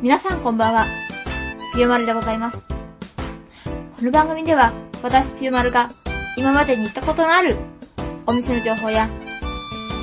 [0.00, 0.86] 皆さんこんばんは。
[1.74, 2.58] ピューマルでございます。
[3.96, 5.90] この番組では、私ピューマルが
[6.36, 7.56] 今までに行ったことのある
[8.24, 9.08] お店の情報や、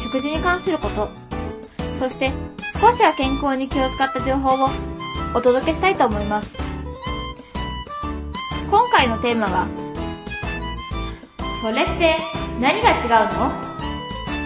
[0.04, 1.10] 食事に関すること、
[1.94, 2.34] そして
[2.78, 4.70] 少しは健康に気を使った情報を
[5.34, 6.54] お届けしたいと思います。
[8.70, 9.66] 今回のテーマは、
[11.62, 12.18] それって
[12.60, 13.10] 何が違う
[13.40, 13.50] の？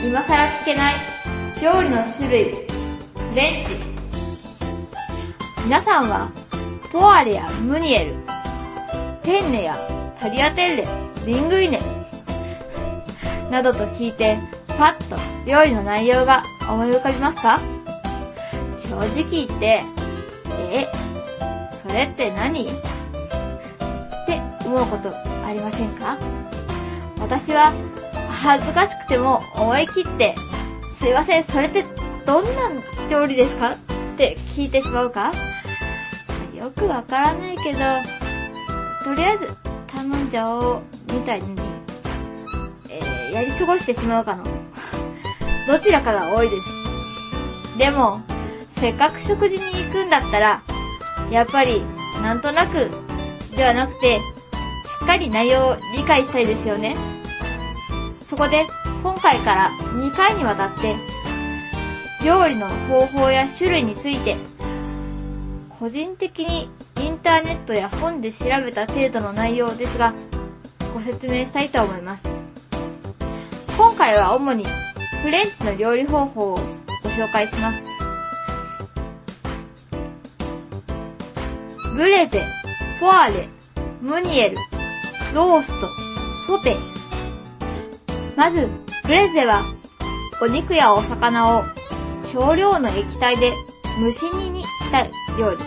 [0.08, 0.96] 今更聞けない
[1.60, 2.54] 料理の種類、
[3.32, 3.99] フレンチ。
[5.66, 6.32] 皆さんは、
[6.92, 8.16] ポワレやムニエル、
[9.24, 9.78] ペンネや
[10.20, 10.88] タリアテッレ、
[11.26, 11.80] リングイネ、
[13.52, 17.60] などと聞いて、パッと料理の内容が思い浮かびますか？
[18.78, 19.84] 正直言って、
[20.72, 20.88] え、
[21.84, 22.64] それって何？
[22.64, 22.66] っ
[24.26, 25.10] て思うこと
[25.46, 26.18] ありませんか？
[27.20, 27.72] 私は
[28.32, 30.36] 恥ずかしくても思い切って、
[30.94, 31.84] すいません、それって
[32.26, 32.72] どんな
[33.10, 33.76] 料理ですか？
[34.20, 35.32] て聞いてしまうか？
[36.54, 37.80] よくわからないけど、
[39.06, 39.48] とりあえず
[39.88, 40.82] 頼んじゃおう、
[41.14, 41.56] みたいに、
[42.90, 44.44] えー、やり過ごしてしまうかの？
[45.68, 47.78] どちらかが多いです。
[47.78, 48.22] でも、
[48.70, 50.62] せっかく食事に行くんだったら、
[51.32, 51.82] やっぱり、
[52.22, 52.92] なんとなく、
[53.56, 54.22] ではなくて、し
[55.02, 56.98] っかり内容を理解したいですよね。
[58.26, 58.68] そこで、
[59.02, 60.98] 今回から2回にわたって、
[62.24, 64.36] 料理の方法や種類について、
[65.80, 70.14] 個人的にインターネットや本で調べた程度の内容ですが、
[70.94, 72.26] ご説明したいと思います。
[73.78, 74.66] 今回は主に
[75.22, 76.60] フレンチの料理方法を
[77.04, 77.82] ご紹介します。
[81.96, 82.42] ブレゼ、
[83.00, 83.48] ポワレ、
[84.02, 84.58] ムニエル、
[85.34, 85.88] ロースト、
[86.46, 86.76] ソテ。
[88.36, 88.68] まず、
[89.04, 89.64] ブレゼは、
[90.42, 91.79] お肉やお魚を
[92.32, 93.54] 少量の液体で
[94.00, 95.04] 蒸し煮にした
[95.38, 95.58] 料理。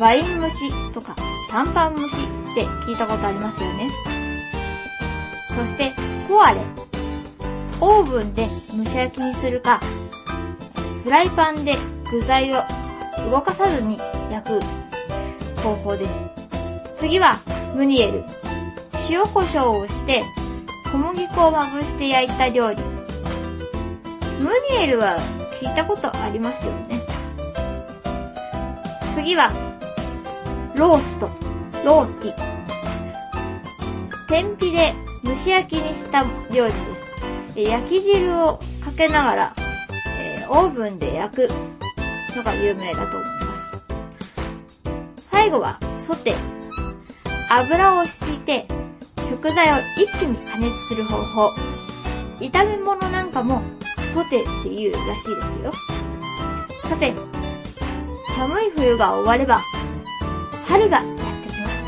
[0.00, 1.14] ワイン蒸しとか
[1.46, 2.14] シャンパン蒸し
[2.50, 3.88] って聞いたことありますよね。
[5.54, 5.92] そして、
[6.28, 6.60] ポワレ。
[7.80, 9.80] オーブンで蒸し焼きにするか、
[11.04, 11.76] フライパンで
[12.10, 12.62] 具材を
[13.30, 13.98] 動かさずに
[14.30, 14.60] 焼く
[15.62, 16.20] 方法です。
[16.94, 17.38] 次は、
[17.74, 18.24] ムニエル。
[19.08, 20.24] 塩胡椒をして、
[20.90, 22.82] 小麦粉をまぶして焼いた料理。
[24.40, 25.18] ムニエルは
[25.60, 27.00] 聞いたことありますよね。
[29.12, 29.50] 次は、
[30.76, 31.28] ロースト、
[31.84, 32.48] ローティ。
[34.28, 37.60] 天日で蒸し焼きにした料理です。
[37.60, 39.54] 焼き汁をかけながら、
[40.20, 41.48] え、オーブンで焼く
[42.36, 43.78] のが有名だと思います。
[45.22, 46.36] 最後は、ソテ。
[47.50, 48.68] 油を敷いて、
[49.28, 51.16] 食材を一気に加熱する方
[51.48, 51.52] 法。
[52.38, 53.62] 炒め物なんかも、
[54.18, 55.72] ソテっていうらしいですよ。
[56.88, 57.14] さて、
[58.34, 59.60] 寒い冬が終われば、
[60.66, 61.06] 春がやっ
[61.44, 61.84] てきます。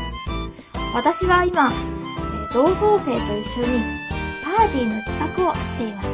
[0.95, 1.69] 私は今、
[2.53, 3.81] 同窓生と一緒に
[4.43, 6.07] パーティーの企画をしています。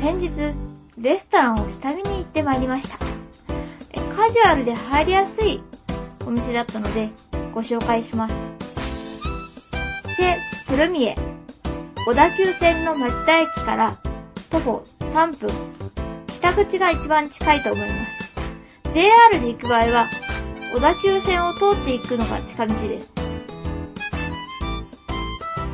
[0.00, 0.54] 先日、
[0.98, 2.98] レストランを下見に行ってまいりました。
[4.16, 5.62] カジュアルで入りやすい
[6.24, 7.10] お店だったので、
[7.52, 8.36] ご紹介します。
[10.14, 10.36] チェ・
[10.68, 11.16] プルミエ、
[12.06, 13.96] 小田急線の町田駅から
[14.52, 15.50] 徒歩3分、
[16.26, 18.92] 北口が一番近いと思います。
[18.94, 20.06] JR で行く場合は、
[20.74, 23.12] 小田急線を通っていくのが近道です。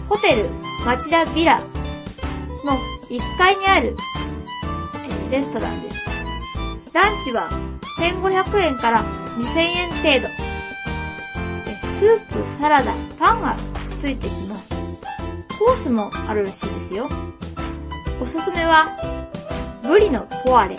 [0.09, 0.49] ホテル
[0.84, 1.60] 町田ビラ
[2.65, 2.78] の
[3.09, 3.97] 1階にある
[5.31, 6.00] レストランです。
[6.93, 7.49] ランチは
[8.00, 9.05] 1500円から
[9.37, 10.49] 2000円程度。
[11.94, 13.56] スープ、サラダ、パンが
[14.00, 14.70] ついてきます。
[15.60, 17.09] コースもあるらしいですよ。
[18.21, 18.89] おすすめは、
[19.83, 20.77] ブリのポワレ。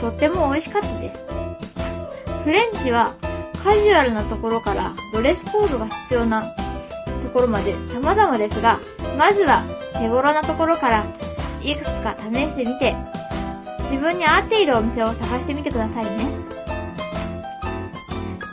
[0.00, 1.26] とっても美味しかったです。
[2.44, 3.12] フレンチは
[3.62, 6.42] カジュアルなところからドレスコードが必要な
[7.22, 8.80] ところまで様々ですが、
[9.16, 9.62] まずは
[9.94, 11.04] 手頃なところから
[11.62, 12.96] いくつか試してみて、
[13.90, 16.26] 自分に合っているお店を探してみてくださいね。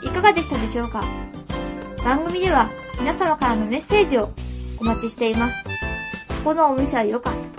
[0.04, 1.04] いかがでしたでしょうか？
[2.04, 2.70] 番組では
[3.00, 4.30] 皆様からのメッセージを
[4.80, 5.64] お待ちしています。
[6.44, 7.40] ここのお店は良かった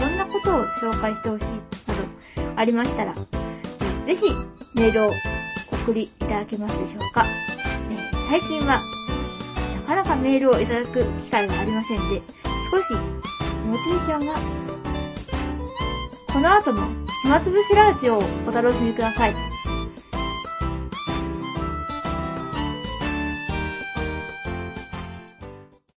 [0.00, 3.14] どんなことを紹介してほしいなどありましたら、
[4.04, 4.22] ぜひ
[4.74, 5.12] メールを
[5.84, 7.26] 送りいただけますでしょうか。
[7.90, 7.96] え
[8.28, 8.80] 最近は
[9.74, 12.22] なかなかメールをいただく機会がありませんで、
[12.70, 12.94] 少し
[13.66, 14.34] モチベーションが。
[16.32, 16.88] この後も
[17.22, 19.53] 暇つぶしラジオをお楽しみください。